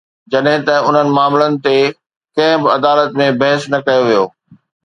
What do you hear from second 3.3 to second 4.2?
بحث نه ڪيو